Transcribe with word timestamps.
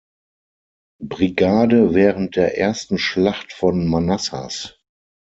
Brigade 1.03 1.93
während 1.93 2.35
der 2.35 2.57
Ersten 2.57 2.97
Schlacht 2.97 3.53
von 3.53 3.87
Manassas. 3.87 4.79